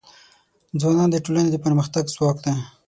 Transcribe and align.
ځوانان 0.79 1.09
د 1.11 1.15
ټولنې 1.25 1.49
د 1.51 1.57
پرمختګ 1.65 2.05
ځواک 2.15 2.37
دی. 2.45 2.55